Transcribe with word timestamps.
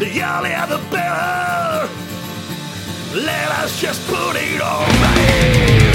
The 0.00 0.22
earlier 0.22 0.66
the 0.66 0.78
better. 0.90 1.86
Let 3.14 3.50
us 3.58 3.78
just 3.78 4.00
put 4.08 4.34
it 4.34 4.62
on 4.62 4.62
all 4.62 4.86
right. 4.86 5.89